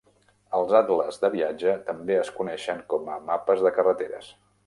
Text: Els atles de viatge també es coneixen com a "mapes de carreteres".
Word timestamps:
Els 0.59 0.71
atles 0.79 1.19
de 1.25 1.29
viatge 1.33 1.75
també 1.91 2.17
es 2.23 2.33
coneixen 2.39 2.81
com 2.95 3.13
a 3.17 3.21
"mapes 3.27 3.63
de 3.67 3.75
carreteres". 3.79 4.35